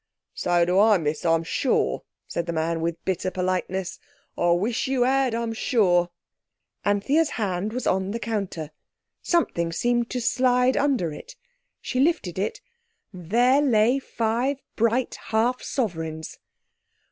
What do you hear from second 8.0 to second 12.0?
the counter, something seemed to slide under it. She